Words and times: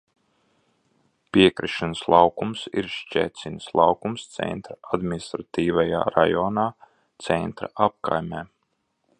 Piekrišanas 1.35 2.01
laukums 2.13 2.63
ir 2.83 2.89
Ščecinas 2.95 3.69
laukums 3.81 4.25
Centra 4.39 4.79
administratīvajā 4.99 6.03
rajonā, 6.19 6.67
Centra 7.29 7.75
apkaimē. 7.89 8.47